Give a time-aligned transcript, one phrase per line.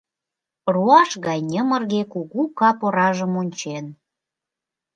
[0.73, 3.85] Руаш гай ньымырге кугу кап оражым ончен.